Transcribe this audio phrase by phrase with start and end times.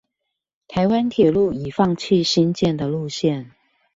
[0.67, 3.51] 臺灣鐵路已放棄興建的路線